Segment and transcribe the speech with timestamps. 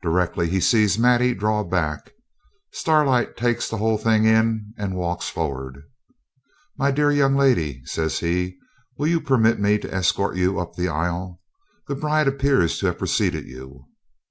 [0.00, 2.12] Directly he sees Maddie draw back,
[2.72, 5.82] Starlight takes the whole thing in, and walked forward.
[6.78, 8.56] 'My dear young lady,' says he,
[8.96, 11.42] 'will you permit me to escort you up the aisle?
[11.86, 13.84] The bride appears to have preceded you.'